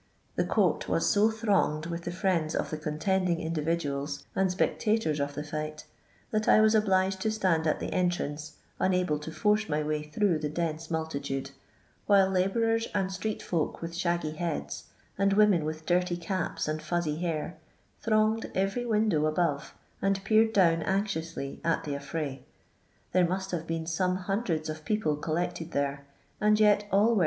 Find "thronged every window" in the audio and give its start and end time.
18.01-19.27